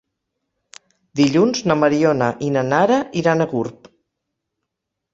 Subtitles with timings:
[1.19, 3.95] Dilluns na Mariona i na Nara iran a Gurb.